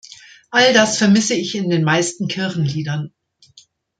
All 0.49 0.73
das 0.73 0.97
vermisse 0.97 1.35
ich 1.35 1.53
in 1.53 1.69
den 1.69 1.83
meisten 1.83 2.27
Kirchenliedern. 2.27 3.13